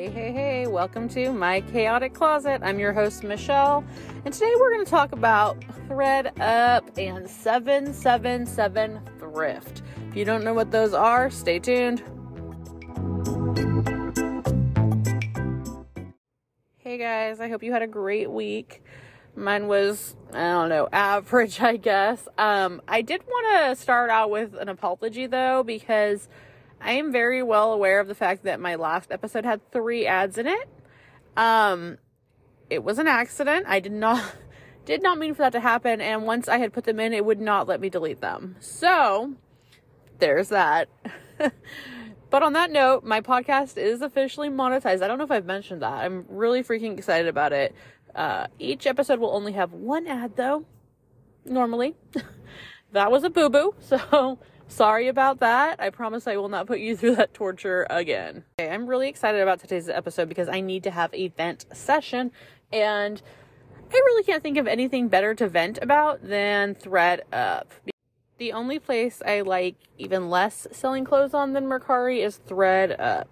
[0.00, 2.62] Hey, hey, hey, welcome to my chaotic closet.
[2.64, 3.84] I'm your host, Michelle,
[4.24, 9.82] and today we're going to talk about ThredUp and 777 Thrift.
[10.08, 12.02] If you don't know what those are, stay tuned.
[16.78, 18.82] Hey guys, I hope you had a great week.
[19.36, 22.26] Mine was, I don't know, average, I guess.
[22.38, 26.26] Um, I did want to start out with an apology though, because
[26.80, 30.38] I am very well aware of the fact that my last episode had three ads
[30.38, 30.68] in it.
[31.36, 31.98] Um,
[32.70, 33.66] it was an accident.
[33.68, 34.36] I did not
[34.84, 37.24] did not mean for that to happen and once I had put them in, it
[37.24, 38.56] would not let me delete them.
[38.60, 39.34] So,
[40.18, 40.88] there's that.
[42.30, 45.02] but on that note, my podcast is officially monetized.
[45.02, 45.92] I don't know if I've mentioned that.
[45.92, 47.74] I'm really freaking excited about it.
[48.14, 50.64] Uh, each episode will only have one ad though.
[51.44, 51.94] Normally.
[52.92, 53.74] that was a boo-boo.
[53.80, 54.38] So,
[54.70, 55.80] Sorry about that.
[55.80, 58.44] I promise I will not put you through that torture again.
[58.60, 62.30] Okay, I'm really excited about today's episode because I need to have a vent session
[62.72, 63.20] and
[63.92, 67.72] I really can't think of anything better to vent about than thread up.
[68.38, 73.26] The only place I like even less selling clothes on than Mercari is ThredUp.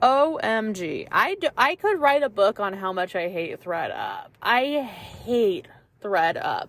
[0.00, 1.08] OMG.
[1.10, 4.28] I, do, I could write a book on how much I hate ThredUp.
[4.40, 4.82] I
[5.24, 5.66] hate
[6.00, 6.68] ThredUp.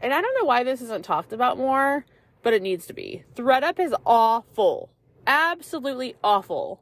[0.00, 2.06] And I don't know why this isn't talked about more
[2.44, 3.24] but it needs to be.
[3.34, 4.90] ThredUp is awful.
[5.26, 6.80] Absolutely awful.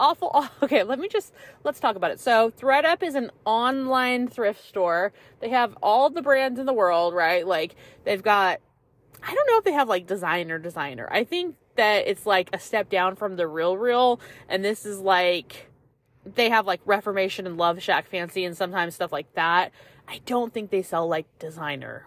[0.00, 0.48] Awful.
[0.62, 2.18] Okay, let me just let's talk about it.
[2.18, 5.12] So, ThredUp is an online thrift store.
[5.40, 7.46] They have all the brands in the world, right?
[7.46, 8.60] Like they've got
[9.22, 11.08] I don't know if they have like designer designer.
[11.10, 15.70] I think that it's like a step down from the RealReal and this is like
[16.24, 19.72] they have like Reformation and LoveShackFancy and sometimes stuff like that.
[20.08, 22.06] I don't think they sell like designer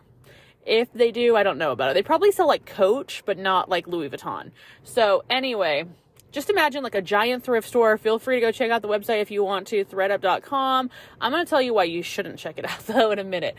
[0.69, 1.93] if they do, I don't know about it.
[1.95, 4.51] They probably sell like Coach, but not like Louis Vuitton.
[4.83, 5.85] So anyway,
[6.31, 7.97] just imagine like a giant thrift store.
[7.97, 10.89] Feel free to go check out the website if you want to, thredup.com.
[11.19, 13.55] I'm going to tell you why you shouldn't check it out though in a minute.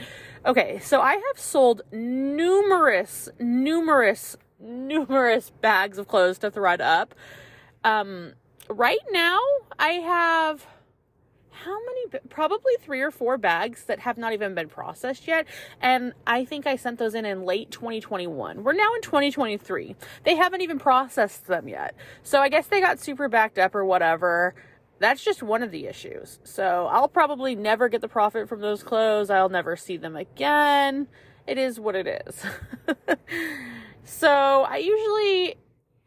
[0.47, 7.09] Okay, so I have sold numerous, numerous, numerous bags of clothes to ThredUp.
[7.83, 8.35] Um,
[8.69, 9.41] right now,
[9.79, 10.67] I have
[11.65, 15.47] how many probably three or four bags that have not even been processed yet.
[15.81, 20.37] And i think i sent those in in late 2021 we're now in 2023 they
[20.37, 21.95] haven't even processed them yet.
[22.23, 24.55] So i guess they got super backed up or whatever.
[24.99, 26.39] That's just one of the issues.
[26.45, 29.31] So i'll probably never get the profit from those clothes.
[29.31, 31.09] I'll never see them again.
[31.47, 32.45] It is what it is.
[34.11, 35.57] So i usually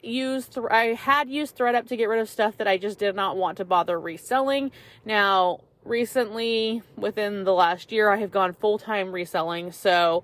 [0.04, 3.38] used I had used ThredUp to get rid of stuff that I just did not
[3.38, 4.72] want to bother reselling.
[5.06, 9.72] Now, recently, within the last year, I have gone full time reselling.
[9.72, 10.24] So,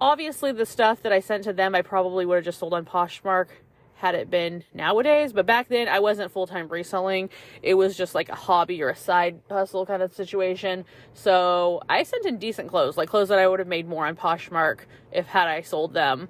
[0.00, 2.84] obviously, the stuff that I sent to them, I probably would have just sold on
[2.84, 3.48] Poshmark
[3.96, 5.32] had it been nowadays.
[5.34, 7.30] But back then, I wasn't full time reselling.
[7.62, 10.84] It was just like a hobby or a side hustle kind of situation.
[11.14, 14.16] So, I sent in decent clothes, like clothes that I would have made more on
[14.16, 14.80] Poshmark
[15.12, 16.28] if had I sold them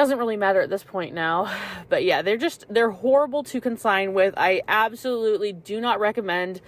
[0.00, 1.54] doesn't really matter at this point now.
[1.90, 4.32] But yeah, they're just they're horrible to consign with.
[4.36, 6.60] I absolutely do not recommend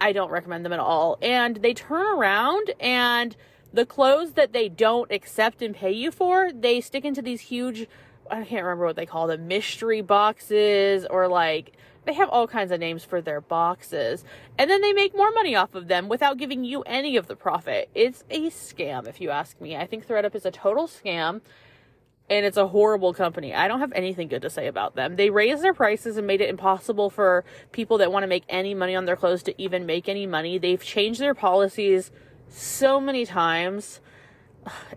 [0.00, 1.18] I don't recommend them at all.
[1.20, 3.36] And they turn around and
[3.72, 7.88] the clothes that they don't accept and pay you for, they stick into these huge
[8.30, 11.72] I can't remember what they call them, mystery boxes or like
[12.04, 14.24] they have all kinds of names for their boxes.
[14.56, 17.34] And then they make more money off of them without giving you any of the
[17.34, 17.90] profit.
[17.94, 19.76] It's a scam if you ask me.
[19.76, 21.40] I think ThredUp is a total scam
[22.30, 23.54] and it's a horrible company.
[23.54, 25.16] I don't have anything good to say about them.
[25.16, 28.74] They raised their prices and made it impossible for people that want to make any
[28.74, 30.58] money on their clothes to even make any money.
[30.58, 32.10] They've changed their policies
[32.48, 34.00] so many times.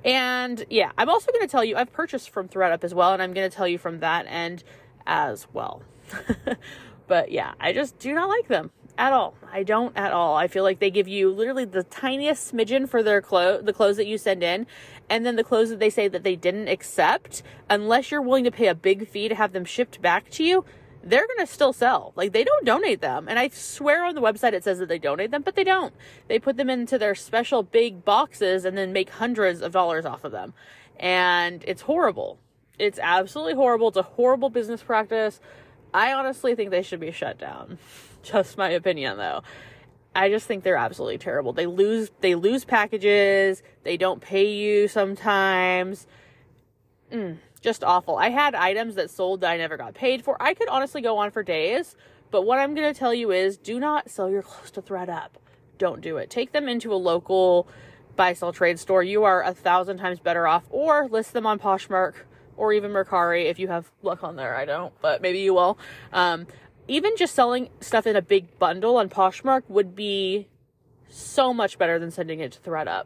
[0.03, 3.22] And yeah, I'm also going to tell you I've purchased from ThredUp as well and
[3.22, 4.63] I'm going to tell you from that end
[5.08, 5.84] as well.
[7.08, 9.36] but yeah, I just do not like them at all.
[9.52, 10.36] I don't at all.
[10.36, 13.98] I feel like they give you literally the tiniest smidgen for their clothes, the clothes
[13.98, 14.68] that you send in,
[15.12, 18.52] and then the clothes that they say that they didn't accept, unless you're willing to
[18.52, 20.63] pay a big fee to have them shipped back to you,
[21.04, 22.13] they're going to still sell.
[22.16, 23.28] Like they don't donate them.
[23.28, 25.94] And I swear on the website it says that they donate them, but they don't.
[26.30, 30.24] They put them into their special big boxes and then make hundreds of dollars off
[30.24, 30.54] of them.
[30.98, 32.40] And it's horrible.
[32.80, 33.90] It's absolutely horrible.
[33.90, 35.42] It's a horrible business practice.
[35.94, 37.80] I honestly think they should be shut down.
[38.24, 39.44] Just my opinion though.
[40.13, 41.54] I just think they're absolutely terrible.
[41.54, 46.08] They lose they lose packages, they don't pay you sometimes.
[47.12, 48.18] Mm, just awful.
[48.18, 50.42] I had items that sold that I never got paid for.
[50.42, 51.96] I could honestly go on for days,
[52.30, 55.30] but what I'm going to tell you is do not sell your clothes to ThredUp.
[55.78, 56.30] Don't do it.
[56.30, 57.68] Take them into a local
[58.16, 59.04] buy sell trade store.
[59.04, 62.14] You are a thousand times better off or list them on Poshmark
[62.57, 64.56] or even Mercari if you have luck on there.
[64.56, 65.78] I don't, but maybe you will.
[66.14, 66.48] Um,
[66.92, 70.50] even just selling stuff in a big bundle on Poshmark would be
[71.08, 73.06] so much better than sending it to ThredUp.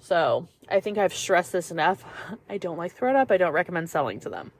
[0.00, 2.04] So I think I've stressed this enough.
[2.48, 3.30] I don't like ThredUp.
[3.30, 4.52] I don't recommend selling to them.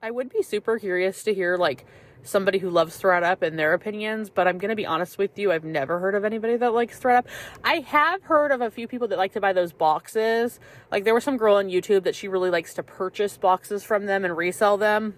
[0.00, 1.84] I would be super curious to hear like
[2.22, 5.64] somebody who loves ThredUp and their opinions, but I'm gonna be honest with you, I've
[5.64, 7.24] never heard of anybody that likes ThredUp.
[7.64, 10.60] I have heard of a few people that like to buy those boxes.
[10.92, 14.06] Like there was some girl on YouTube that she really likes to purchase boxes from
[14.06, 15.16] them and resell them.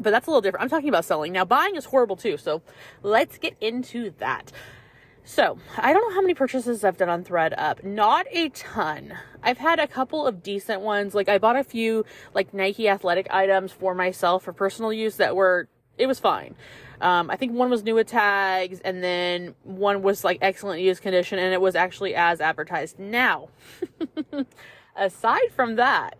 [0.00, 0.62] But that's a little different.
[0.62, 1.32] I'm talking about selling.
[1.32, 2.62] Now buying is horrible too, so
[3.02, 4.50] let's get into that.
[5.22, 7.84] So, I don't know how many purchases I've done on ThredUp.
[7.84, 9.14] Not a ton.
[9.42, 11.14] I've had a couple of decent ones.
[11.14, 12.04] Like I bought a few
[12.34, 15.68] like Nike athletic items for myself for personal use that were
[15.98, 16.54] it was fine.
[17.00, 21.00] Um, I think one was new with tags, and then one was like excellent use
[21.00, 22.98] condition, and it was actually as advertised.
[22.98, 23.48] Now,
[24.96, 26.16] aside from that,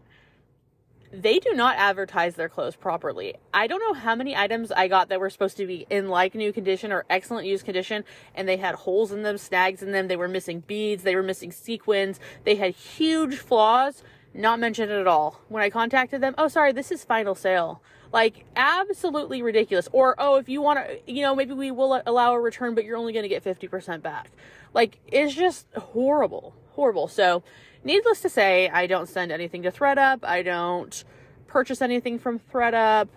[1.12, 3.34] they do not advertise their clothes properly.
[3.52, 6.34] I don't know how many items I got that were supposed to be in like
[6.34, 8.04] new condition or excellent use condition,
[8.34, 11.22] and they had holes in them, snags in them, they were missing beads, they were
[11.22, 14.02] missing sequins, they had huge flaws,
[14.32, 15.40] not mentioned at all.
[15.48, 17.82] When I contacted them, oh, sorry, this is final sale.
[18.12, 19.88] Like, absolutely ridiculous.
[19.92, 22.84] Or, oh, if you want to, you know, maybe we will allow a return, but
[22.84, 24.30] you're only going to get 50% back.
[24.74, 26.54] Like, it's just horrible.
[26.72, 27.08] Horrible.
[27.08, 27.42] So,
[27.84, 30.20] needless to say, I don't send anything to ThredUp.
[30.22, 31.04] I don't
[31.46, 33.08] purchase anything from ThredUp.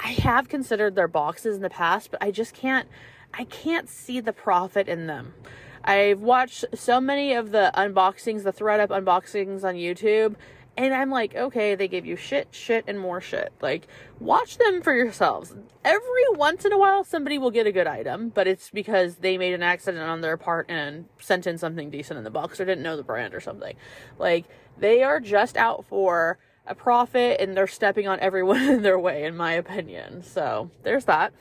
[0.00, 2.88] I have considered their boxes in the past, but I just can't,
[3.34, 5.34] I can't see the profit in them.
[5.84, 10.36] I've watched so many of the unboxings, the ThredUp unboxings on YouTube,
[10.86, 13.52] and I'm like, okay, they give you shit, shit, and more shit.
[13.60, 13.86] Like,
[14.18, 15.54] watch them for yourselves.
[15.84, 19.36] Every once in a while, somebody will get a good item, but it's because they
[19.36, 22.64] made an accident on their part and sent in something decent in the box or
[22.64, 23.76] didn't know the brand or something.
[24.18, 24.46] Like,
[24.78, 29.24] they are just out for a profit and they're stepping on everyone in their way,
[29.24, 30.22] in my opinion.
[30.22, 31.34] So, there's that.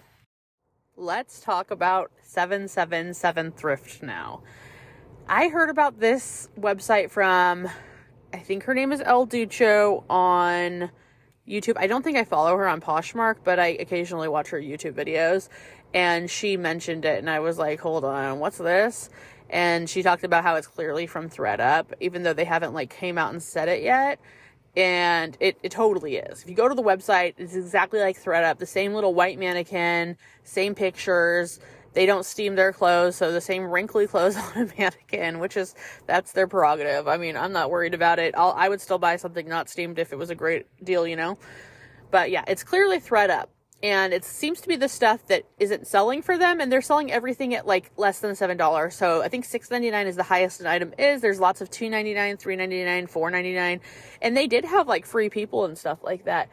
[0.97, 4.41] Let's talk about 777 Thrift now.
[5.29, 7.69] I heard about this website from
[8.33, 10.91] I think her name is El Ducho on
[11.47, 11.77] YouTube.
[11.77, 15.49] I don't think I follow her on Poshmark, but I occasionally watch her YouTube videos.
[15.93, 19.09] And she mentioned it, and I was like, hold on, what's this?
[19.49, 23.17] And she talked about how it's clearly from ThredUp, even though they haven't like came
[23.17, 24.19] out and said it yet.
[24.77, 26.43] And it, it totally is.
[26.43, 30.15] If you go to the website, it's exactly like ThredUp, the same little white mannequin,
[30.43, 31.59] same pictures,
[31.93, 35.75] they don't steam their clothes, so the same wrinkly clothes on a mannequin, which is
[36.05, 37.07] that's their prerogative.
[37.07, 38.35] I mean, I'm not worried about it.
[38.37, 41.15] I'll, I would still buy something not steamed if it was a great deal, you
[41.15, 41.37] know.
[42.11, 43.45] But yeah, it's clearly ThredUp,
[43.81, 47.11] and it seems to be the stuff that isn't selling for them, and they're selling
[47.11, 48.95] everything at like less than seven dollars.
[48.95, 51.21] So I think six ninety nine is the highest an item is.
[51.21, 53.81] There's lots of two ninety nine, three ninety nine, four ninety nine,
[54.21, 56.49] and they did have like free people and stuff like that,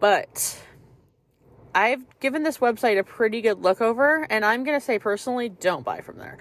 [0.00, 0.62] but
[1.74, 5.48] I've given this website a pretty good look over, and I'm going to say personally,
[5.48, 6.38] don't buy from there.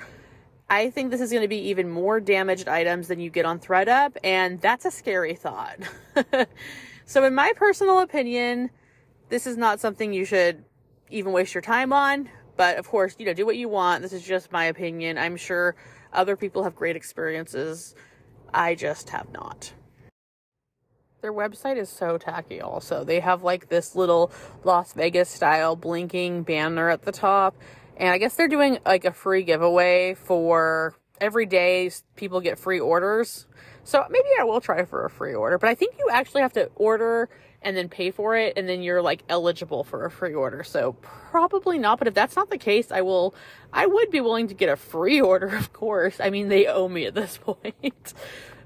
[0.70, 3.60] I think this is going to be even more damaged items than you get on
[3.60, 5.78] ThredUp, and that's a scary thought.
[7.06, 8.70] so, in my personal opinion,
[9.30, 10.64] this is not something you should
[11.10, 12.30] even waste your time on.
[12.56, 14.04] But of course, you know, do what you want.
[14.04, 15.18] This is just my opinion.
[15.18, 15.76] I'm sure
[16.12, 17.96] other people have great experiences.
[18.54, 19.74] I just have not.
[21.24, 23.06] Their website is so tacky also.
[23.06, 24.30] They have like this little
[24.66, 27.56] Las Vegas style blinking banner at the top.
[27.96, 32.82] And I guess they're doing like a free giveaway for every day people get free
[32.82, 33.48] orders.
[33.86, 36.52] So maybe I will try for a free order, but I think you actually have
[36.54, 37.30] to order
[37.62, 40.62] and then pay for it and then you're like eligible for a free order.
[40.66, 40.92] So
[41.32, 43.34] probably not, but if that's not the case, I will
[43.72, 46.20] I would be willing to get a free order, of course.
[46.20, 48.14] I mean, they owe me at this point.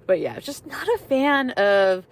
[0.08, 2.08] but yeah, just not a fan of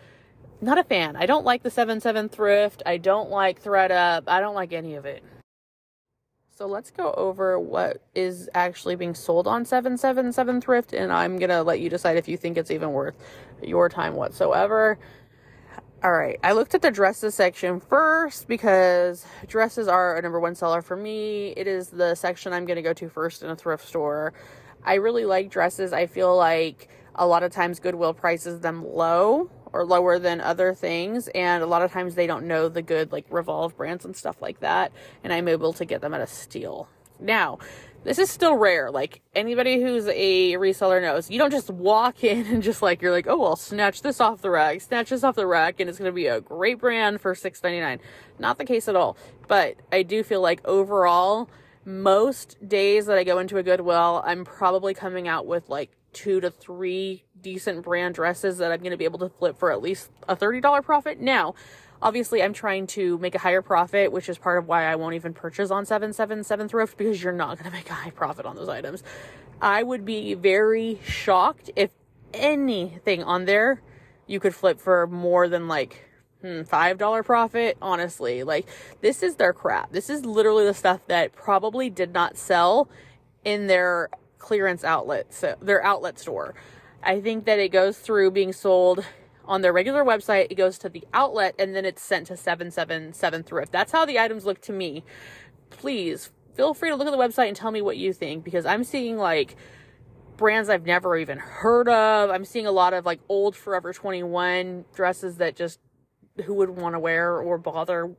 [0.65, 1.15] not a fan.
[1.15, 2.84] I don't like the 77 thrift.
[2.86, 4.24] I don't like ThredUp.
[4.27, 5.24] I don't like any of it.
[6.57, 11.50] So let's go over what is actually being sold on 777 thrift and I'm going
[11.50, 13.15] to let you decide if you think it's even worth
[13.62, 14.98] your time whatsoever.
[16.01, 20.55] All right, I looked at the dresses section first because dresses are a number one
[20.55, 21.53] seller for me.
[21.57, 24.34] It is the section I'm going to go to first in a thrift store.
[24.84, 25.91] I really like dresses.
[25.91, 30.74] I feel like a lot of times Goodwill prices them low or lower than other
[30.74, 34.15] things and a lot of times they don't know the good like revolve brands and
[34.15, 34.89] stuff like that
[35.22, 36.88] and i'm able to get them at a steal.
[37.20, 37.60] Now
[38.05, 38.89] this is still rare.
[38.89, 41.29] Like anybody who's a reseller knows.
[41.29, 44.41] You don't just walk in and just like you're like oh i'll snatch this off
[44.41, 47.20] the rack snatch this off the rack and it's going to be a great brand
[47.20, 48.00] for 6.99
[48.39, 49.17] not the case at all.
[49.50, 51.50] But i do feel like overall
[51.84, 56.39] most days that i go into a goodwill i'm probably coming out with like two
[56.39, 59.81] to three decent brand dresses that I'm going to be able to flip for at
[59.81, 61.19] least a $30 profit.
[61.19, 61.53] Now,
[62.01, 65.15] Obviously, I'm trying to make a higher profit, which is part of why I won't
[65.15, 68.55] even purchase on 777 Thrift because you're not going to make a high profit on
[68.55, 69.01] those items.
[69.62, 71.91] I would be very shocked if
[72.34, 73.81] anything on there
[74.27, 76.05] you could flip for more than like
[76.41, 77.77] hmm, $5 profit.
[77.81, 78.67] Honestly, like
[79.01, 79.91] this is their crap.
[79.91, 82.89] This is literally the stuff that probably did not sell
[83.43, 84.10] in their
[84.45, 86.53] clearance outlet, so their outlet store.
[87.01, 89.03] I think that it goes through being sold
[89.45, 93.43] on their regular website, it goes to the outlet, and then it's sent to 777
[93.43, 93.71] Thrift.
[93.71, 95.03] That's how the items look to me.
[95.71, 98.67] Please feel free to look at the website and tell me what you think because
[98.67, 99.55] I'm seeing like
[100.37, 102.29] brands I've never even heard of.
[102.29, 105.79] I'm seeing a lot of like old Forever 21 dresses that just
[106.45, 108.15] who would want to wear or bother.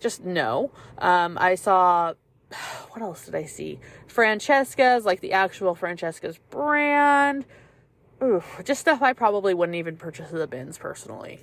[0.00, 0.70] Just no.
[0.98, 2.12] Um, I saw
[2.90, 3.80] what else did I see?
[4.06, 7.44] Francesca's, like the actual Francesca's brand.
[8.22, 11.40] Oof, just stuff I probably wouldn't even purchase at the bins personally.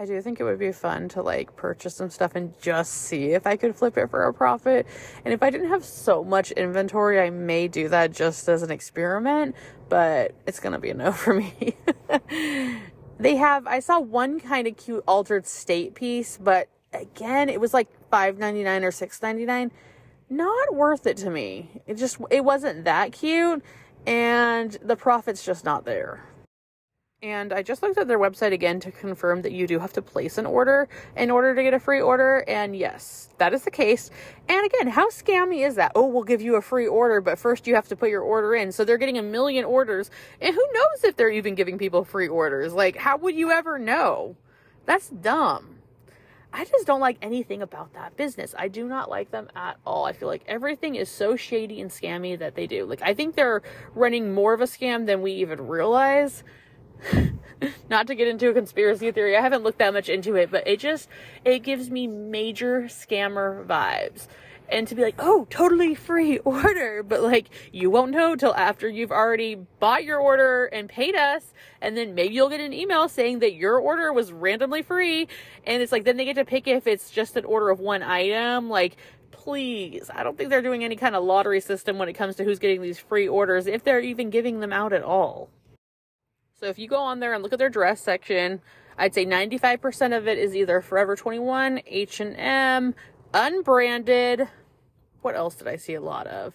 [0.00, 3.32] I do think it would be fun to like purchase some stuff and just see
[3.32, 4.86] if I could flip it for a profit.
[5.24, 8.70] And if I didn't have so much inventory, I may do that just as an
[8.70, 9.56] experiment,
[9.88, 11.74] but it's to be a no for me.
[13.18, 17.74] they have I saw one kind of cute Altar'd State piece, but again, it was
[17.74, 19.72] like 5.99 or 6.99.
[20.30, 21.82] Not worth it to me.
[21.86, 23.62] It just it wasn't that cute
[24.06, 26.24] and the profit's just not there.
[27.20, 30.02] And I just looked at their website again to confirm that you do have to
[30.02, 32.44] place an order in order to get a free order.
[32.46, 34.08] And yes, that is the case.
[34.48, 35.92] And again, how scammy is that?
[35.96, 38.54] Oh, we'll give you a free order, but first you have to put your order
[38.54, 38.70] in.
[38.70, 40.12] So they're getting a million orders.
[40.40, 42.72] And who knows if they're even giving people free orders?
[42.72, 44.36] Like, how would you ever know?
[44.86, 45.77] That's dumb.
[46.52, 48.54] I just don't like anything about that business.
[48.58, 50.06] I do not like them at all.
[50.06, 52.86] I feel like everything is so shady and scammy that they do.
[52.86, 53.62] Like, I think they're
[53.94, 56.42] running more of a scam than we even realize.
[57.90, 60.66] not to get into a conspiracy theory, I haven't looked that much into it, but
[60.66, 61.08] it just,
[61.44, 64.26] it gives me major scammer vibes
[64.68, 68.88] and to be like, oh, totally free order, but like you won't know till after
[68.88, 73.08] you've already bought your order and paid us, and then maybe you'll get an email
[73.08, 75.28] saying that your order was randomly free,
[75.66, 78.02] and it's like then they get to pick if it's just an order of one
[78.02, 78.96] item, like.
[79.30, 82.44] Please, I don't think they're doing any kind of lottery system when it comes to
[82.44, 85.48] who's getting these free orders, if they're even giving them out at all.
[86.60, 88.60] So if you go on there and look at their dress section,
[88.98, 92.94] I'd say 95% of it is either Forever 21, H&M,
[93.34, 94.48] unbranded.
[95.22, 96.54] What else did I see a lot of?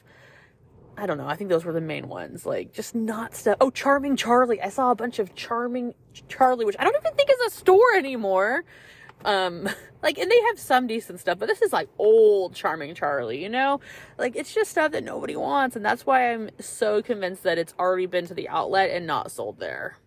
[0.96, 1.28] I don't know.
[1.28, 2.46] I think those were the main ones.
[2.46, 3.58] Like just not stuff.
[3.60, 4.62] Oh, Charming Charlie.
[4.62, 5.96] I saw a bunch of Charming
[6.28, 8.64] Charlie, which I don't even think is a store anymore.
[9.26, 9.70] Um,
[10.04, 13.50] like, and they have some decent stuff, but this is like old Charming Charlie, you
[13.50, 13.80] know?
[14.18, 17.74] Like, it's just stuff that nobody wants, and that's why I'm so convinced that it's
[17.80, 19.98] already been to the outlet and not sold there.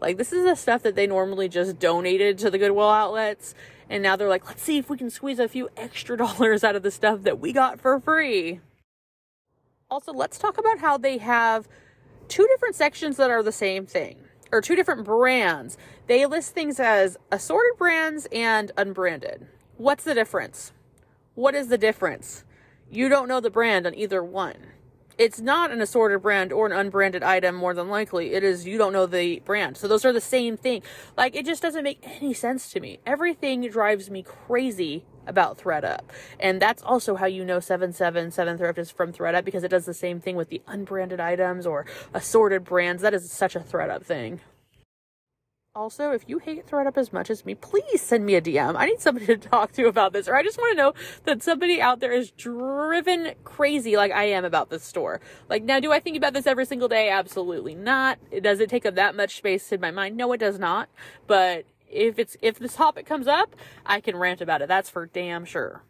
[0.00, 3.54] Like, this is the stuff that they normally just donated to the Goodwill outlets
[3.88, 6.76] and now they're like, let's see if we can squeeze a few extra dollars out
[6.76, 8.60] of the stuff that we got for free.
[9.90, 11.68] Also, let's talk about how they have
[12.28, 14.16] two different sections that are the same thing,
[14.50, 15.76] or two different brands.
[16.06, 19.46] They list things as assorted brands and unbranded.
[19.76, 20.72] What's the difference?
[21.34, 22.44] What is the difference?
[22.90, 24.56] You don't know the brand on either one
[25.18, 28.32] it's not an assorted brand or an unbranded item more than likely.
[28.32, 29.76] It is you don't know the brand.
[29.76, 30.82] So those are the same thing.
[31.16, 32.98] Like it just doesn't make any sense to me.
[33.06, 36.12] Everything drives me crazy about thredup.
[36.38, 39.94] And that's also how you know 777 thrift is from thredup because it does the
[39.94, 43.02] same thing with the unbranded items or assorted brands.
[43.02, 44.40] That is such a thredup thing
[45.76, 48.76] also, if you hate thredUP as much as me, please send me a DM.
[48.76, 51.42] I need somebody to talk to about this, or I just want to know that
[51.42, 55.20] somebody out there is driven crazy like I am about this store.
[55.48, 57.08] Like, now, do I think about this every single day?
[57.08, 58.18] Absolutely not.
[58.30, 60.16] It Does it take up that much space in my mind?
[60.16, 60.88] No, it does not.
[61.26, 64.68] But if it's if this topic comes up, I can rant about it.
[64.68, 65.82] That's for damn sure.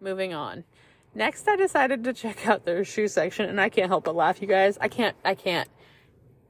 [0.00, 0.64] Moving on.
[1.14, 4.40] Next, I decided to check out their shoe section, and I can't help but laugh,
[4.40, 4.78] you guys.
[4.80, 5.16] I can't.
[5.24, 5.68] I can't.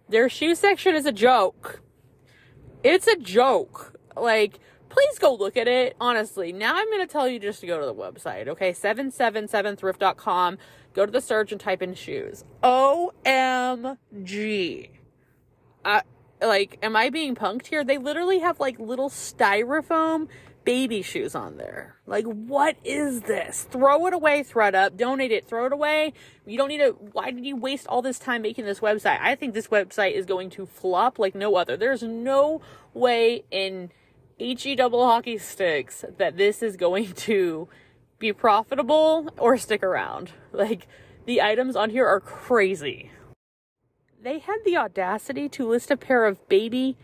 [0.08, 1.80] Their shoe section is a joke
[2.82, 3.98] it's a joke.
[4.16, 4.58] Like,
[4.88, 5.96] please go look at it.
[6.00, 8.72] Honestly, now I'm going to tell you just to go to the website, okay?
[8.72, 10.58] 777thrift.com.
[10.94, 12.44] Go to the search and type in shoes.
[12.62, 13.98] OMG.
[15.84, 16.02] I,
[16.40, 17.84] like, am I being punked here?
[17.84, 20.28] They literally have like little styrofoam
[20.64, 21.96] baby shoes on there.
[22.06, 23.66] Like, what is this?
[23.70, 25.46] Throw it away, ThredUp, Donate it.
[25.46, 26.12] Throw it away.
[26.46, 26.90] You don't need to.
[27.12, 29.18] Why did you waste all this time making this website?
[29.20, 31.76] I think this website is going to flop like no other.
[31.76, 32.60] There's no
[32.94, 33.90] way in
[34.38, 37.68] HE double hockey sticks that this is going to
[38.18, 40.32] be profitable or stick around.
[40.52, 40.86] Like,
[41.26, 43.10] the items on here are crazy.
[44.20, 46.96] They had the audacity to list a pair of baby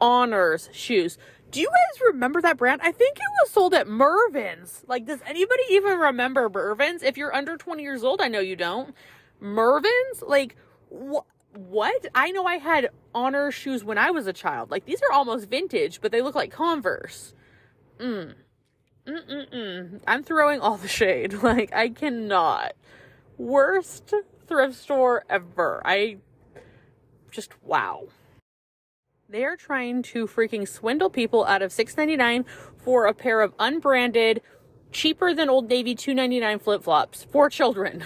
[0.00, 1.18] honors shoes
[1.50, 2.80] Do you guys remember that brand?
[2.82, 4.84] I think it was sold at Mervyn's.
[4.86, 7.02] Like, does anybody even remember Mervyn's?
[7.02, 8.94] If you're under 20 years old, I know you don't.
[9.40, 10.22] Mervyn's?
[10.26, 10.56] Like,
[10.90, 11.24] wh-
[11.54, 12.06] what?
[12.14, 14.70] I know I had honor shoes when I was a child.
[14.70, 17.34] Like, these are almost vintage, but they look like Converse.
[17.98, 18.34] Mm.
[19.06, 20.00] Mm-mm-mm.
[20.06, 21.32] I'm throwing all the shade.
[21.42, 22.72] Like, I cannot.
[23.38, 24.12] Worst
[24.46, 25.80] thrift store ever.
[25.84, 26.18] I
[27.30, 28.08] just, wow.
[29.30, 32.46] They are trying to freaking swindle people out of $6.99
[32.78, 34.40] for a pair of unbranded,
[34.90, 38.02] cheaper than Old Navy $2.99 flip flops for children.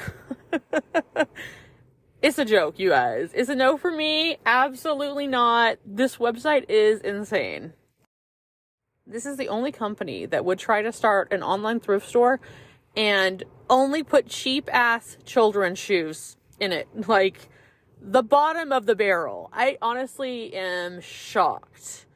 [2.22, 3.32] it's a joke, you guys.
[3.34, 4.38] Is a no for me?
[4.44, 5.78] Absolutely not.
[5.86, 7.74] This website is insane.
[9.06, 12.40] This is the only company that would try to start an online thrift store
[12.96, 16.88] and only put cheap ass children's shoes in it.
[17.06, 17.48] Like,
[18.04, 19.48] the bottom of the barrel.
[19.52, 22.06] I honestly am shocked.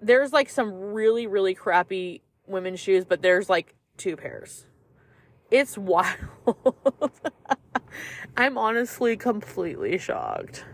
[0.00, 4.66] There's like some really, really crappy women's shoes, but there's like two pairs.
[5.50, 6.16] It's wild.
[8.36, 10.64] I'm honestly completely shocked.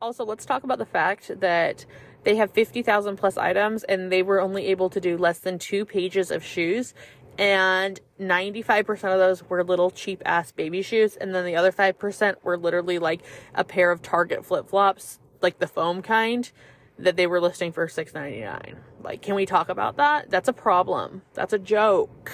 [0.00, 1.84] Also, let's talk about the fact that
[2.24, 5.84] they have 50,000 plus items and they were only able to do less than two
[5.84, 6.94] pages of shoes
[7.38, 12.34] and 95% of those were little cheap ass baby shoes and then the other 5%
[12.42, 13.22] were literally like
[13.54, 16.50] a pair of target flip-flops like the foam kind
[16.98, 20.30] that they were listing for 6.99 like can we talk about that?
[20.30, 21.22] That's a problem.
[21.34, 22.30] That's a joke.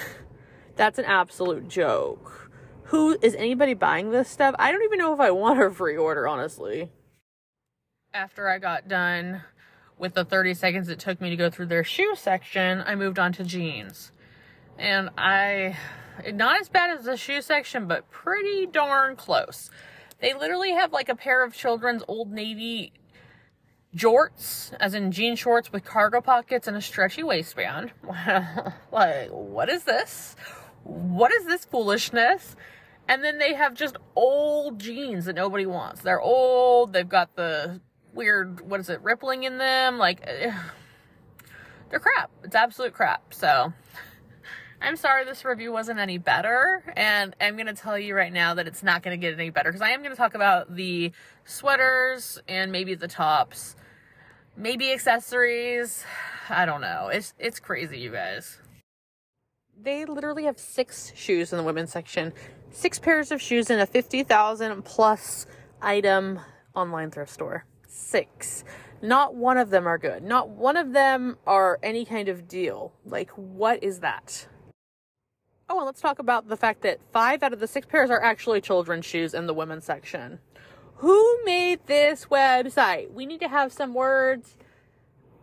[0.76, 2.50] That's an absolute joke.
[2.84, 4.54] Who is anybody buying this stuff?
[4.58, 6.90] I don't even know if i want a free order honestly.
[8.12, 9.42] After i got done
[9.98, 13.18] with the 30 seconds it took me to go through their shoe section i moved
[13.18, 14.12] on to jeans
[14.78, 15.76] and I,
[16.32, 19.70] not as bad as the shoe section, but pretty darn close.
[20.20, 22.92] They literally have like a pair of children's Old Navy
[23.94, 27.92] jorts, as in jean shorts with cargo pockets and a stretchy waistband.
[28.92, 30.36] like, what is this?
[30.84, 32.56] What is this foolishness?
[33.08, 36.02] And then they have just old jeans that nobody wants.
[36.02, 37.80] They're old, they've got the
[38.12, 39.98] weird, what is it, rippling in them.
[39.98, 40.24] Like,
[41.90, 42.30] they're crap.
[42.42, 43.32] It's absolute crap.
[43.32, 43.72] So,
[44.80, 48.54] I'm sorry this review wasn't any better, and I'm going to tell you right now
[48.54, 50.76] that it's not going to get any better because I am going to talk about
[50.76, 51.12] the
[51.44, 53.74] sweaters and maybe the tops,
[54.56, 56.04] maybe accessories.
[56.50, 57.08] I don't know.
[57.08, 58.58] It's it's crazy, you guys.
[59.80, 62.32] They literally have six shoes in the women's section,
[62.70, 65.46] six pairs of shoes in a 50,000 plus
[65.80, 66.40] item
[66.74, 67.64] online thrift store.
[67.88, 68.64] Six.
[69.02, 70.22] Not one of them are good.
[70.22, 72.92] Not one of them are any kind of deal.
[73.04, 74.46] Like, what is that?
[75.68, 78.22] Oh, and let's talk about the fact that five out of the six pairs are
[78.22, 80.38] actually children's shoes in the women's section.
[80.96, 83.12] Who made this website?
[83.12, 84.56] We need to have some words.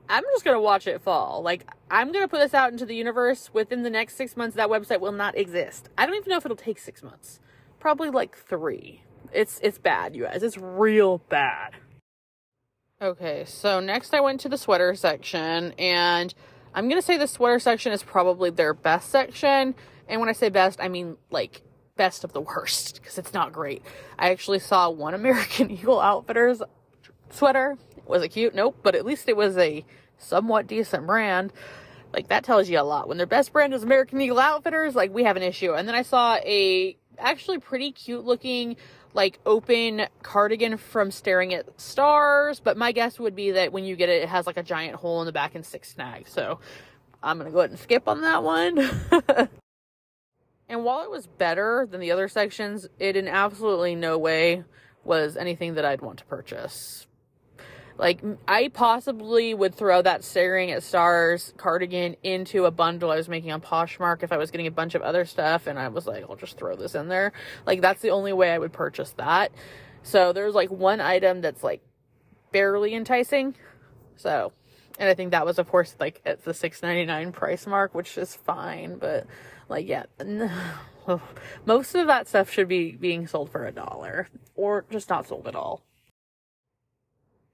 [0.07, 1.41] I'm just going to watch it fall.
[1.43, 3.49] Like, I'm going to put this out into the universe.
[3.53, 5.89] Within the next six months, that website will not exist.
[5.97, 7.39] I don't even know if it'll take six months.
[7.79, 9.03] Probably like three.
[9.33, 10.41] It's, it's bad, you guys.
[10.41, 11.73] It's real bad.
[13.01, 16.33] Okay, so next I went to the sweater section, and
[16.73, 19.75] I'm going to say the sweater section is probably their best section
[20.13, 21.63] and when I say best, I mean like
[21.95, 23.81] best of the worst because it's not great.
[24.17, 26.61] I actually saw one American Eagle Outfitters
[27.31, 27.77] sweater.
[28.05, 28.53] Was it cute?
[28.53, 29.83] Nope, but at least it was a
[30.19, 31.51] somewhat decent brand.
[32.13, 33.07] Like that tells you a lot.
[33.07, 35.73] When their best brand is American Eagle Outfitters, like we have an issue.
[35.73, 38.75] And then I saw a actually pretty cute looking
[39.15, 43.95] like open cardigan from staring at stars, but my guess would be that when you
[43.95, 46.31] get it, it has like a giant hole in the back and six snags.
[46.31, 46.59] So
[47.23, 49.49] I'm gonna go ahead and skip on that one.
[50.69, 54.63] And while it was better than the other sections, it in absolutely no way
[55.03, 57.05] was anything that I'd want to purchase.
[57.97, 63.29] Like, I possibly would throw that staring at stars cardigan into a bundle I was
[63.29, 66.07] making on Poshmark if I was getting a bunch of other stuff and I was
[66.07, 67.33] like, I'll just throw this in there.
[67.67, 69.51] Like, that's the only way I would purchase that.
[70.01, 71.81] So there's like one item that's like
[72.51, 73.55] barely enticing.
[74.15, 74.53] So,
[74.97, 77.93] and I think that was, of course, like at the six ninety nine price mark,
[77.93, 79.27] which is fine, but
[79.69, 80.03] like, yeah,
[81.65, 85.47] most of that stuff should be being sold for a dollar or just not sold
[85.47, 85.83] at all.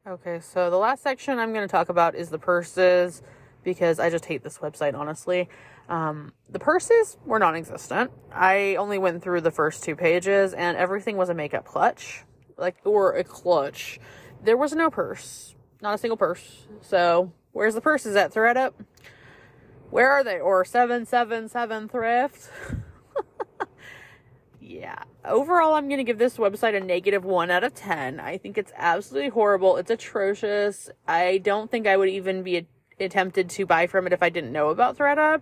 [0.07, 3.21] Okay, so the last section I'm going to talk about is the purses
[3.63, 5.49] because I just hate this website, honestly.
[5.89, 8.11] Um, the purses were non existent.
[8.31, 12.23] I only went through the first two pages and everything was a makeup clutch,
[12.57, 13.99] like, or a clutch.
[14.43, 16.67] There was no purse, not a single purse.
[16.81, 18.73] So, where's the purses at, ThredUp?
[19.89, 20.39] Where are they?
[20.39, 22.49] Or 777 thrift?
[24.62, 25.04] yeah.
[25.25, 28.19] Overall, I'm going to give this website a negative 1 out of 10.
[28.19, 29.78] I think it's absolutely horrible.
[29.78, 30.89] It's atrocious.
[31.08, 32.67] I don't think I would even be
[32.99, 35.41] attempted to buy from it if I didn't know about ThredUp.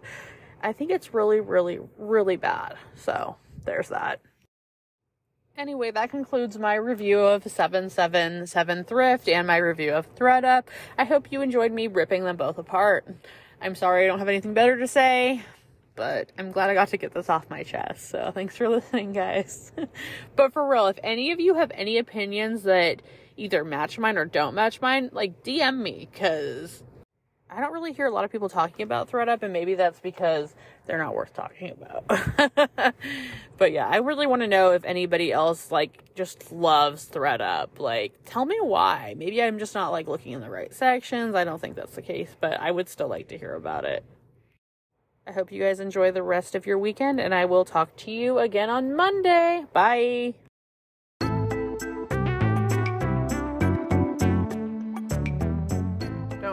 [0.62, 2.76] I think it's really, really, really bad.
[2.96, 4.22] So, there's that.
[5.58, 10.66] Anyway, that concludes my review of 777 Thrift and my review of ThredUp.
[10.98, 13.08] I hope you enjoyed me ripping them both apart.
[13.62, 15.44] I'm sorry I don't have anything better to say,
[15.96, 18.10] but I'm glad I got to get this off my chest.
[18.10, 19.72] So thanks for listening, guys.
[20.36, 23.02] but for real, if any of you have any opinions that
[23.36, 26.84] either match mine or don't match mine, like DM me because
[27.50, 30.54] I don't really hear a lot of people talking about ThredUp, and maybe that's because
[30.86, 32.06] they're not worth talking about.
[33.58, 37.80] but yeah, I really want to know if anybody else like just loves ThredUp.
[37.80, 39.16] Like, tell me why.
[39.18, 41.36] Maybe I'm just not like looking in the right sections.
[41.36, 44.04] I don't think that's the case, but I would still like to hear about it.
[45.26, 48.12] I hope you guys enjoy the rest of your weekend, and I will talk to
[48.12, 49.66] you again on Monday.
[49.74, 50.36] Bye.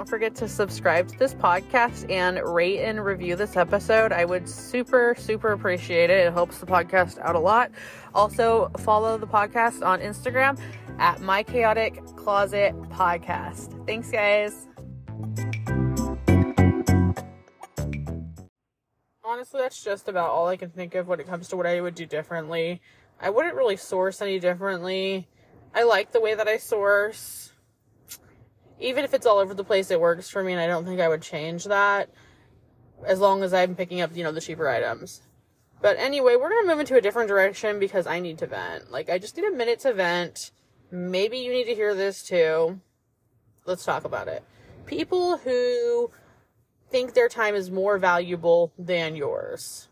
[0.05, 4.13] Don't forget to subscribe to this podcast and rate and review this episode.
[4.13, 6.27] I would super, super appreciate it.
[6.27, 7.71] It helps the podcast out a lot.
[8.15, 10.61] Also, follow the podcast on Instagram
[10.99, 13.87] at My Chaotic Closet Podcast.
[13.87, 14.69] Thanks, guys.
[19.25, 21.81] honestly, that's just about all I can think of when it comes to what I
[21.81, 22.83] would do differently.
[23.19, 25.29] I wouldn't really source any differently.
[25.75, 27.54] I like the way that I source.
[28.81, 31.01] Even if it's all over the place, it works for me, and I don't think
[31.01, 32.11] I would change that
[33.07, 35.23] as long as I'm picking up, you know, the cheaper items.
[35.81, 38.91] But anyway, we're gonna move into a different direction because I need to vent.
[38.91, 40.51] Like, I just need a minute to vent.
[40.91, 42.81] Maybe you need to hear this too.
[43.67, 44.43] Let's talk about it.
[44.87, 46.11] People who
[46.91, 49.89] think their time is more valuable than yours.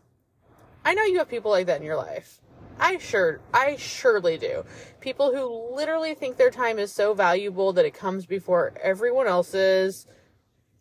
[0.85, 2.39] I know you have people like that in your life.
[2.79, 4.65] I sure, I surely do.
[4.99, 10.07] People who literally think their time is so valuable that it comes before everyone else's.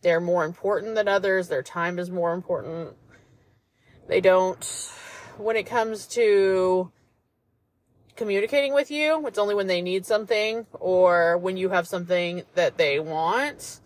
[0.03, 1.49] They're more important than others.
[1.49, 2.97] Their time is more important.
[4.09, 4.91] They don't,
[5.39, 6.91] when it comes to
[8.17, 12.77] communicating with you, it's only when they need something or when you have something that
[12.77, 13.81] they want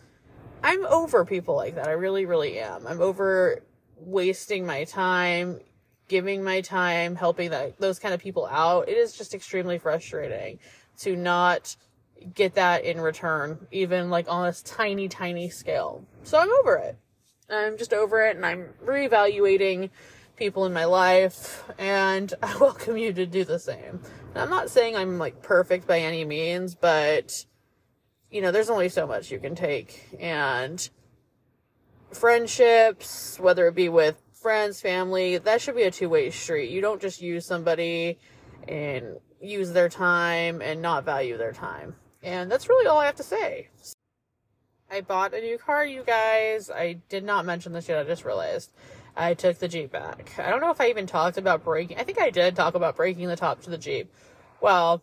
[0.66, 1.86] I'm over people like that.
[1.86, 2.88] I really, really am.
[2.88, 3.62] I'm over
[3.98, 5.60] wasting my time,
[6.08, 8.88] giving my time, helping that those kind of people out.
[8.88, 10.58] It is just extremely frustrating
[10.98, 11.76] to not
[12.34, 16.04] get that in return, even like on a tiny, tiny scale.
[16.22, 16.96] So I'm over it.
[17.48, 19.90] I'm just over it and I'm reevaluating
[20.36, 24.00] people in my life and I welcome you to do the same.
[24.34, 27.44] And I'm not saying I'm like perfect by any means, but
[28.30, 30.16] you know, there's only so much you can take.
[30.18, 30.88] And
[32.12, 36.70] friendships, whether it be with friends, family, that should be a two way street.
[36.70, 38.16] You don't just use somebody
[38.68, 41.96] and use their time and not value their time.
[42.22, 43.70] And that's really all I have to say.
[44.88, 46.70] I bought a new car, you guys.
[46.70, 48.70] I did not mention this yet, I just realized.
[49.16, 50.38] I took the Jeep back.
[50.38, 51.98] I don't know if I even talked about breaking.
[51.98, 54.14] I think I did talk about breaking the top to the Jeep.
[54.60, 55.02] Well,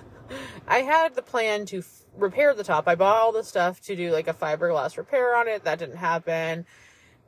[0.66, 2.88] I had the plan to f- repair the top.
[2.88, 5.64] I bought all the stuff to do like a fiberglass repair on it.
[5.64, 6.64] That didn't happen.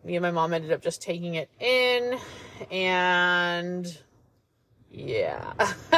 [0.05, 2.19] Me and my mom ended up just taking it in
[2.71, 3.99] and
[4.91, 5.53] yeah.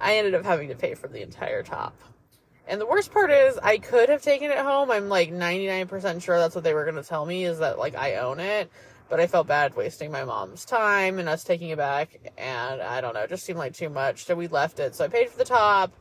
[0.00, 1.94] I ended up having to pay for the entire top.
[2.66, 4.90] And the worst part is I could have taken it home.
[4.90, 7.94] I'm like 99% sure that's what they were going to tell me is that like
[7.94, 8.70] I own it
[9.08, 12.32] but I felt bad wasting my mom's time and us taking it back.
[12.36, 14.24] And I don't know, it just seemed like too much.
[14.24, 14.94] So we left it.
[14.94, 15.92] So I paid for the top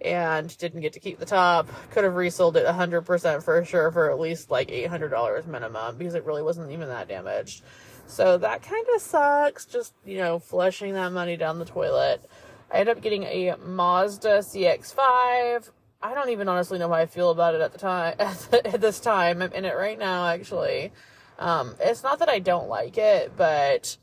[0.00, 1.68] and didn't get to keep the top.
[1.90, 6.24] Could have resold it 100% for sure for at least like $800 minimum because it
[6.24, 7.62] really wasn't even that damaged.
[8.06, 12.24] So that kind of sucks, just, you know, flushing that money down the toilet.
[12.70, 15.70] I ended up getting a Mazda CX5.
[16.02, 19.00] I don't even honestly know how I feel about it at the time, at this
[19.00, 19.42] time.
[19.42, 20.92] I'm in it right now, actually.
[21.38, 23.96] Um, it's not that I don't like it, but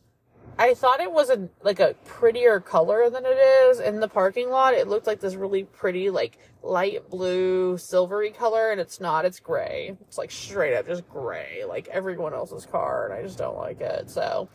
[0.64, 4.50] I thought it was a like a prettier color than it is in the parking
[4.50, 4.74] lot.
[4.74, 9.26] It looked like this really pretty, like light blue, silvery color, and it's not.
[9.26, 9.98] It's gray.
[10.08, 13.82] It's like straight up just gray, like everyone else's car, and I just don't like
[13.82, 14.10] it.
[14.10, 14.48] So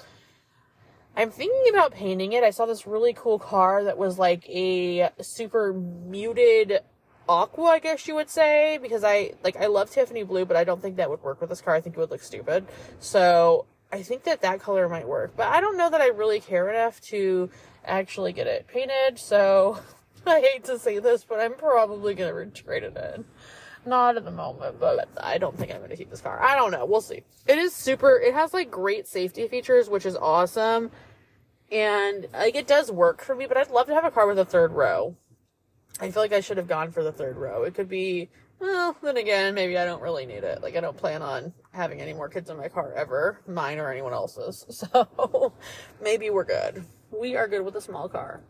[1.14, 2.42] I'm thinking about painting it.
[2.42, 6.80] I saw this really cool car that was like a super muted
[7.28, 10.64] aqua, I guess you would say, because I like I love Tiffany blue, but I
[10.64, 11.74] don't think that would work with this car.
[11.74, 12.66] I think it would look stupid.
[12.98, 16.40] So I think that that color might work, but I don't know that I really
[16.40, 17.50] care enough to
[17.84, 19.18] actually get it painted.
[19.18, 19.80] So
[20.26, 23.24] I hate to say this, but I'm probably gonna trade it in.
[23.86, 26.42] Not at the moment, but I don't think I'm gonna keep this car.
[26.42, 26.84] I don't know.
[26.86, 27.22] We'll see.
[27.46, 28.18] It is super.
[28.20, 30.90] It has like great safety features, which is awesome
[31.70, 34.38] And like it does work for me, but I'd love to have a car with
[34.38, 35.16] a third row.
[36.00, 37.64] I feel like I should have gone for the third row.
[37.64, 40.62] It could be well, then again, maybe I don't really need it.
[40.62, 43.90] Like I don't plan on having any more kids in my car ever, mine or
[43.90, 44.64] anyone else's.
[44.92, 45.52] So
[46.02, 46.84] maybe we're good.
[47.10, 48.42] We are good with a small car.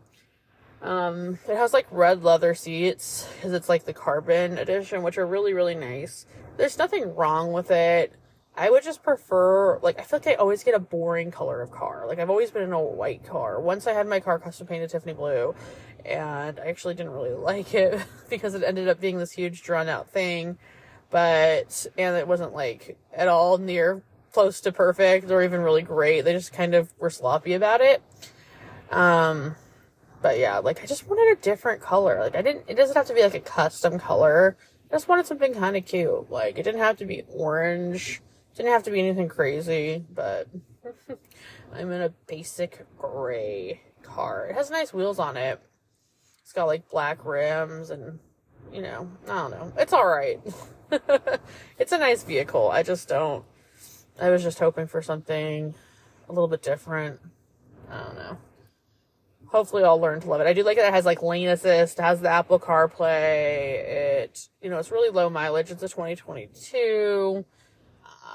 [0.81, 5.25] Um, it has like red leather seats because it's like the carbon edition, which are
[5.25, 6.25] really, really nice.
[6.57, 8.13] There's nothing wrong with it.
[8.55, 11.71] I would just prefer, like, I feel like I always get a boring color of
[11.71, 12.05] car.
[12.07, 13.61] Like, I've always been in a white car.
[13.61, 15.55] Once I had my car custom painted Tiffany blue,
[16.05, 19.87] and I actually didn't really like it because it ended up being this huge drawn
[19.87, 20.57] out thing.
[21.11, 26.21] But, and it wasn't like at all near close to perfect or even really great.
[26.21, 28.01] They just kind of were sloppy about it.
[28.91, 29.55] Um,
[30.21, 32.19] but yeah, like I just wanted a different color.
[32.19, 34.57] Like I didn't, it doesn't have to be like a custom color.
[34.91, 36.29] I just wanted something kind of cute.
[36.29, 38.21] Like it didn't have to be orange.
[38.55, 40.47] Didn't have to be anything crazy, but
[41.73, 44.47] I'm in a basic gray car.
[44.47, 45.61] It has nice wheels on it.
[46.49, 48.17] It's got like black rims and,
[48.73, 49.71] you know, I don't know.
[49.77, 50.41] It's alright.
[51.77, 52.71] it's a nice vehicle.
[52.71, 53.45] I just don't,
[54.19, 55.75] I was just hoping for something
[56.27, 57.19] a little bit different.
[57.87, 58.37] I don't know
[59.45, 60.47] hopefully I'll learn to love it.
[60.47, 63.83] I do like that it has like lane assist, has the Apple CarPlay.
[64.23, 65.71] It, you know, it's really low mileage.
[65.71, 67.45] It's a 2022.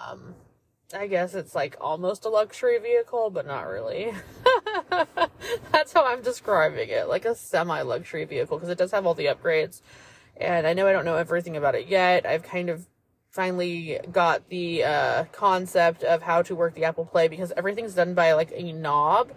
[0.09, 0.35] Um,
[0.93, 4.13] I guess it's like almost a luxury vehicle, but not really.
[5.73, 9.15] That's how I'm describing it, like a semi luxury vehicle because it does have all
[9.15, 9.81] the upgrades.
[10.37, 12.27] And I know I don't know everything about it yet.
[12.27, 12.87] I've kind of
[13.31, 18.15] finally got the uh, concept of how to work the Apple Play because everything's done
[18.15, 19.33] by like a knob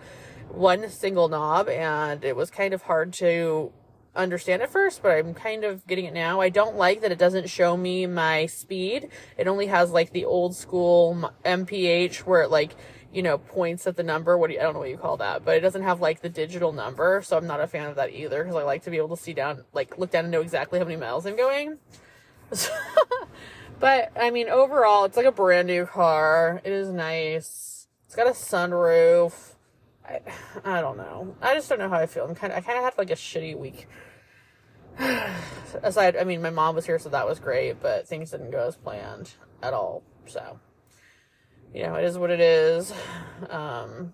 [0.49, 3.71] one single knob and it was kind of hard to
[4.17, 6.41] understand at first, but I'm kind of getting it now.
[6.41, 9.09] I don't like that it doesn't show me my speed.
[9.37, 12.75] It only has like the old school MPH where it like,
[13.13, 14.37] you know, points at the number.
[14.37, 16.21] What do you, I don't know what you call that, but it doesn't have like
[16.21, 17.21] the digital number.
[17.23, 19.21] So I'm not a fan of that either because I like to be able to
[19.21, 21.77] see down, like look down and know exactly how many miles I'm going.
[23.79, 26.61] but I mean, overall, it's like a brand new car.
[26.63, 27.87] It is nice.
[28.05, 29.53] It's got a sunroof.
[30.07, 30.21] I,
[30.63, 31.35] I don't know.
[31.41, 32.25] I just don't know how I feel.
[32.25, 33.87] I'm kind of, I kind of had like a shitty week.
[35.83, 38.67] Aside, I mean, my mom was here, so that was great, but things didn't go
[38.67, 40.03] as planned at all.
[40.25, 40.59] So,
[41.73, 42.93] you know, it is what it is.
[43.49, 44.13] Um,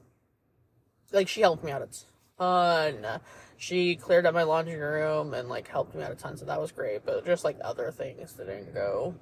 [1.11, 1.89] like she helped me out a
[2.37, 3.19] ton.
[3.57, 6.59] She cleared up my laundry room and like helped me out a ton, so that
[6.59, 7.05] was great.
[7.05, 9.15] But just like other things didn't go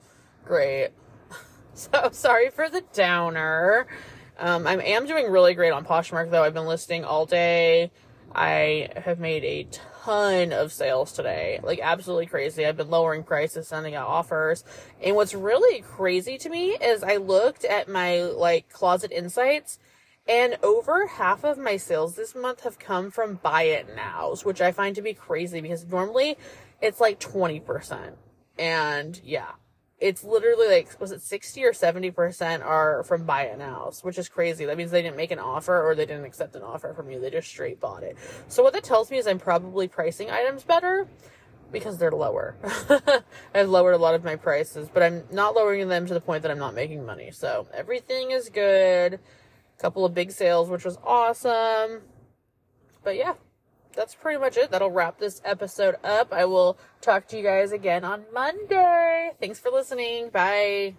[0.45, 0.89] great.
[1.74, 3.88] So sorry for the downer.
[4.38, 6.43] Um, I am doing really great on Poshmark though.
[6.43, 7.91] I've been listing all day.
[8.34, 9.67] I have made a
[10.04, 11.60] ton of sales today.
[11.63, 12.65] Like absolutely crazy.
[12.65, 14.63] I've been lowering prices, sending out offers.
[15.02, 19.80] And what's really crazy to me is I looked at my like closet insights
[20.28, 24.62] and over half of my sales this month have come from buy it nows, which
[24.62, 26.38] I find to be crazy because normally
[26.82, 28.13] it's like 20%.
[28.58, 29.52] And yeah,
[30.02, 34.28] it's literally like was it 60 or 70% are from buy it nows which is
[34.28, 34.66] crazy.
[34.66, 37.20] That means they didn't make an offer or they didn't accept an offer from you.
[37.20, 38.18] They just straight bought it.
[38.48, 41.08] So what that tells me is i'm probably pricing items better
[41.72, 42.58] because they're lower.
[43.56, 46.42] I've lowered a lot of my prices but i'm not lowering them to the point
[46.42, 47.30] that i'm not making money.
[47.32, 49.14] So everything is good.
[49.14, 52.02] A couple of big sales which was awesome.
[53.04, 53.36] But yeah
[53.93, 54.71] that's pretty much it.
[54.71, 56.34] That'll wrap this episode up.
[56.34, 59.32] I will talk to you guys again on Monday.
[59.39, 60.30] Thanks for listening.
[60.30, 60.95] Bye.